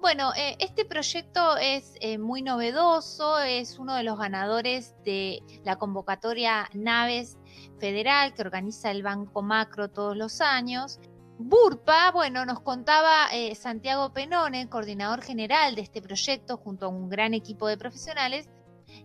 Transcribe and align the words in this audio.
Bueno, 0.00 0.32
eh, 0.36 0.56
este 0.58 0.84
proyecto 0.84 1.56
es 1.58 1.94
eh, 2.00 2.18
muy 2.18 2.42
novedoso, 2.42 3.38
es 3.38 3.78
uno 3.78 3.94
de 3.94 4.02
los 4.02 4.18
ganadores 4.18 4.96
de 5.04 5.44
la 5.62 5.76
convocatoria 5.76 6.68
Naves 6.74 7.38
Federal 7.78 8.34
que 8.34 8.42
organiza 8.42 8.90
el 8.90 9.04
Banco 9.04 9.42
Macro 9.42 9.90
todos 9.90 10.16
los 10.16 10.40
años. 10.40 10.98
Burpa, 11.38 12.12
bueno, 12.12 12.46
nos 12.46 12.60
contaba 12.60 13.26
eh, 13.30 13.54
Santiago 13.54 14.10
Penone, 14.10 14.70
coordinador 14.70 15.20
general 15.22 15.74
de 15.74 15.82
este 15.82 16.00
proyecto, 16.00 16.56
junto 16.56 16.86
a 16.86 16.88
un 16.88 17.10
gran 17.10 17.34
equipo 17.34 17.68
de 17.68 17.76
profesionales. 17.76 18.48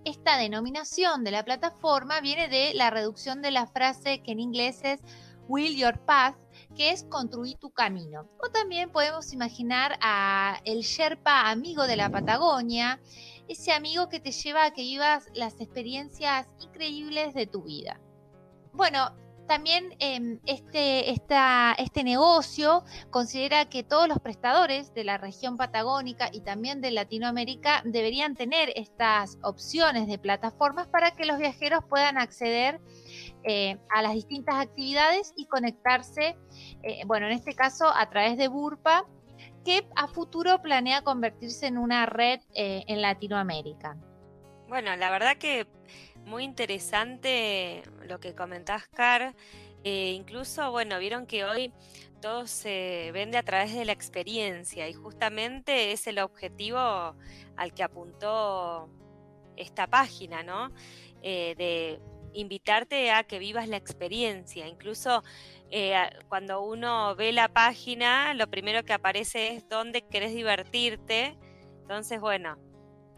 Esta 0.05 0.37
denominación 0.37 1.25
de 1.25 1.31
la 1.31 1.43
plataforma 1.43 2.21
viene 2.21 2.47
de 2.47 2.73
la 2.73 2.89
reducción 2.89 3.41
de 3.41 3.51
la 3.51 3.67
frase 3.67 4.23
que 4.23 4.31
en 4.31 4.39
inglés 4.39 4.79
es 4.83 5.01
Will 5.49 5.75
Your 5.75 5.99
Path, 5.99 6.37
que 6.73 6.91
es 6.91 7.03
construir 7.03 7.57
tu 7.57 7.71
camino. 7.71 8.29
O 8.37 8.49
también 8.49 8.91
podemos 8.91 9.33
imaginar 9.33 9.97
a 10.01 10.61
el 10.63 10.83
Sherpa 10.83 11.49
amigo 11.49 11.85
de 11.85 11.97
la 11.97 12.09
Patagonia, 12.09 13.01
ese 13.49 13.73
amigo 13.73 14.07
que 14.07 14.21
te 14.21 14.31
lleva 14.31 14.63
a 14.63 14.71
que 14.71 14.83
vivas 14.83 15.27
las 15.33 15.59
experiencias 15.59 16.47
increíbles 16.61 17.33
de 17.33 17.45
tu 17.45 17.63
vida. 17.63 17.99
Bueno, 18.71 19.11
también 19.51 19.93
em, 19.99 20.39
este, 20.45 21.11
este 21.11 22.03
negocio 22.05 22.85
considera 23.09 23.65
que 23.65 23.83
todos 23.83 24.07
los 24.07 24.17
prestadores 24.19 24.93
de 24.93 25.03
la 25.03 25.17
región 25.17 25.57
patagónica 25.57 26.29
y 26.31 26.39
también 26.39 26.79
de 26.79 26.89
Latinoamérica 26.89 27.81
deberían 27.83 28.33
tener 28.33 28.71
estas 28.77 29.37
opciones 29.43 30.07
de 30.07 30.17
plataformas 30.17 30.87
para 30.87 31.11
que 31.11 31.25
los 31.25 31.37
viajeros 31.37 31.83
puedan 31.83 32.17
acceder 32.17 32.79
eh, 33.43 33.77
a 33.93 34.01
las 34.01 34.13
distintas 34.13 34.55
actividades 34.55 35.33
y 35.35 35.47
conectarse, 35.47 36.37
eh, 36.83 37.01
bueno, 37.05 37.25
en 37.25 37.33
este 37.33 37.53
caso 37.53 37.89
a 37.93 38.09
través 38.09 38.37
de 38.37 38.47
Burpa, 38.47 39.05
que 39.65 39.85
a 39.97 40.07
futuro 40.07 40.61
planea 40.61 41.01
convertirse 41.01 41.67
en 41.67 41.77
una 41.77 42.05
red 42.05 42.39
eh, 42.55 42.85
en 42.87 43.01
Latinoamérica. 43.01 43.97
Bueno, 44.69 44.95
la 44.95 45.11
verdad 45.11 45.35
que 45.35 45.67
muy 46.25 46.43
interesante 46.43 47.83
lo 48.07 48.19
que 48.19 48.35
comentás, 48.35 48.87
Car. 48.87 49.35
Eh, 49.83 50.11
incluso, 50.11 50.71
bueno, 50.71 50.99
vieron 50.99 51.25
que 51.25 51.43
hoy 51.43 51.73
todo 52.21 52.45
se 52.45 53.11
vende 53.13 53.37
a 53.37 53.43
través 53.43 53.73
de 53.73 53.83
la 53.83 53.91
experiencia 53.91 54.87
y 54.87 54.93
justamente 54.93 55.91
es 55.91 56.05
el 56.07 56.19
objetivo 56.19 56.77
al 57.57 57.73
que 57.73 57.83
apuntó 57.83 58.89
esta 59.57 59.87
página, 59.87 60.43
¿no? 60.43 60.71
Eh, 61.23 61.55
de 61.57 61.99
invitarte 62.33 63.11
a 63.11 63.23
que 63.23 63.39
vivas 63.39 63.67
la 63.67 63.77
experiencia. 63.77 64.67
Incluso 64.67 65.23
eh, 65.69 65.95
cuando 66.29 66.61
uno 66.61 67.15
ve 67.15 67.31
la 67.31 67.49
página, 67.49 68.33
lo 68.33 68.47
primero 68.49 68.83
que 68.83 68.93
aparece 68.93 69.55
es 69.55 69.67
dónde 69.67 70.03
querés 70.03 70.33
divertirte. 70.33 71.37
Entonces, 71.81 72.21
bueno, 72.21 72.57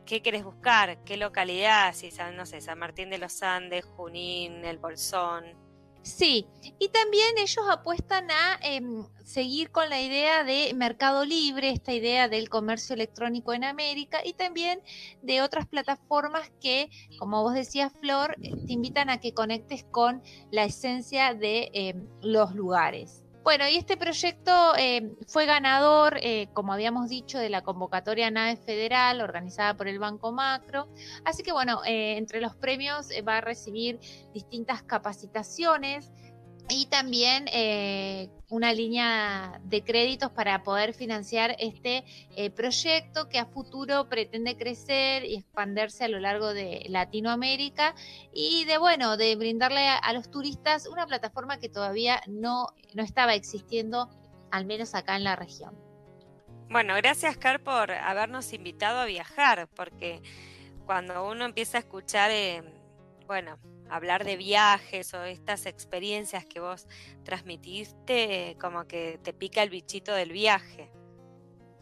qué 0.06 0.22
querés 0.22 0.44
buscar, 0.44 1.04
qué 1.04 1.18
localidad, 1.18 1.94
si 1.94 2.10
no 2.36 2.46
sé, 2.46 2.62
San 2.62 2.80
Martín 2.80 3.10
de 3.10 3.18
los 3.18 3.42
Andes, 3.44 3.86
Junín, 3.86 4.66
El 4.66 4.78
Bolsón. 4.78 5.64
Sí, 6.04 6.46
y 6.80 6.90
también 6.90 7.38
ellos 7.38 7.66
apuestan 7.72 8.30
a 8.30 8.60
em, 8.62 9.06
seguir 9.24 9.72
con 9.72 9.90
la 9.90 10.02
idea 10.02 10.44
de 10.44 10.74
mercado 10.74 11.24
libre, 11.24 11.70
esta 11.70 11.94
idea 11.94 12.28
del 12.28 12.50
comercio 12.50 12.94
electrónico 12.94 13.54
en 13.54 13.64
América 13.64 14.20
y 14.22 14.34
también 14.34 14.82
de 15.22 15.42
otras 15.42 15.66
plataformas 15.66 16.52
que, 16.60 16.90
como 17.18 17.42
vos 17.42 17.54
decías, 17.54 17.94
Flor, 18.02 18.36
eh, 18.42 18.52
te 18.68 18.74
invitan 18.74 19.10
a 19.10 19.22
que 19.22 19.34
conectes 19.34 19.86
con 19.86 20.22
la 20.52 20.66
esencia 20.66 21.34
de 21.36 21.72
em, 21.74 22.06
los 22.22 22.54
lugares. 22.54 23.23
Bueno, 23.44 23.68
y 23.68 23.76
este 23.76 23.98
proyecto 23.98 24.74
eh, 24.78 25.12
fue 25.28 25.46
ganador, 25.46 26.18
eh, 26.22 26.48
como 26.54 26.72
habíamos 26.72 27.10
dicho, 27.10 27.38
de 27.38 27.50
la 27.50 27.62
convocatoria 27.62 28.32
NAVE 28.32 28.56
Federal 28.56 29.20
organizada 29.20 29.76
por 29.76 29.90
el 29.90 30.00
Banco 30.00 30.32
Macro. 30.32 30.88
Así 31.26 31.44
que 31.44 31.52
bueno, 31.52 31.82
eh, 31.86 32.16
entre 32.16 32.40
los 32.40 32.56
premios 32.56 33.10
va 33.28 33.40
a 33.40 33.42
recibir 33.42 34.00
distintas 34.34 34.82
capacitaciones 34.84 36.10
y 36.74 36.88
también 36.88 37.46
eh, 37.54 38.30
una 38.50 38.74
línea 38.74 39.62
de 39.64 39.84
créditos 39.84 40.32
para 40.32 40.64
poder 40.64 40.94
financiar 40.94 41.56
este 41.60 42.04
eh, 42.36 42.50
proyecto 42.50 43.30
que 43.30 43.38
a 43.38 43.46
futuro 43.46 44.10
pretende 44.10 44.58
crecer 44.58 45.24
y 45.24 45.36
expandirse 45.36 46.06
a 46.06 46.08
lo 46.08 46.20
largo 46.20 46.54
de 46.54 46.86
Latinoamérica 46.90 47.94
y 48.34 48.66
de 48.66 48.80
bueno 48.80 49.18
de 49.18 49.36
brindarle 49.36 49.88
a, 49.88 50.14
los 50.14 50.32
turistas 50.32 50.88
una 50.88 51.06
plataforma 51.06 51.60
que 51.60 51.70
todavía 51.70 52.22
no, 52.28 52.68
no 52.96 53.04
estaba 53.04 53.36
existiendo 53.36 54.10
al 54.50 54.66
menos 54.66 54.96
acá 54.96 55.16
en 55.16 55.24
la 55.24 55.36
región. 55.36 55.78
Bueno, 56.70 56.96
gracias 56.96 57.38
Car 57.38 57.62
por 57.62 57.92
habernos 57.92 58.52
invitado 58.52 59.00
a 59.00 59.06
viajar, 59.06 59.68
porque 59.76 60.22
cuando 60.86 61.30
uno 61.30 61.46
empieza 61.46 61.78
a 61.78 61.82
escuchar, 61.82 62.32
eh, 62.32 62.64
bueno, 63.28 63.60
hablar 63.94 64.26
de 64.26 64.38
viajes 64.38 65.14
o 65.14 65.24
estas 65.24 65.66
experiencias 65.66 66.46
que 66.46 66.60
vos 66.60 66.88
transmitiste, 67.24 68.58
como 68.60 68.88
que 68.88 69.20
te 69.24 69.34
pica 69.34 69.62
el 69.62 69.70
bichito 69.70 70.14
del 70.14 70.32
viaje. 70.32 70.92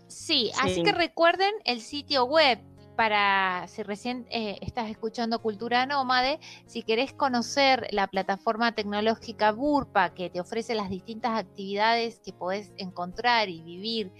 Sí, 0.08 0.52
así 0.62 0.84
que 0.84 0.92
recuerden 0.92 1.54
el 1.64 1.80
sitio 1.80 2.26
web 2.26 2.60
para, 2.98 3.66
si 3.70 3.82
recién 3.84 4.28
eh, 4.30 4.58
estás 4.62 4.90
escuchando 4.90 5.42
Cultura 5.42 5.86
Nómade, 5.86 6.40
si 6.66 6.84
querés 6.84 7.14
conocer 7.14 7.88
la 7.92 8.08
plataforma 8.08 8.76
tecnológica 8.76 9.54
Burpa 9.54 10.14
que 10.14 10.30
te 10.30 10.42
ofrece 10.42 10.76
las 10.76 10.90
distintas 10.90 11.40
actividades 11.40 12.20
que 12.20 12.34
podés 12.34 12.74
encontrar 12.78 13.48
y 13.48 13.62
vivir 13.62 14.12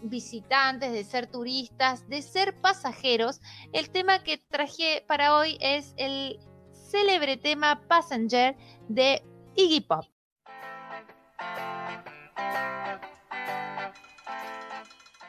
visitantes, 0.04 0.92
de 0.92 1.04
ser 1.04 1.26
turistas, 1.28 2.08
de 2.08 2.22
ser 2.22 2.56
pasajeros, 2.62 3.42
el 3.74 3.90
tema 3.90 4.24
que 4.24 4.38
traje 4.38 5.04
para 5.08 5.36
hoy 5.36 5.58
es 5.60 5.94
el 5.98 6.40
célebre 6.72 7.38
tema 7.38 7.82
Passenger 7.88 8.56
de 8.88 9.24
Iggy 9.56 9.82
Pop. 9.82 10.06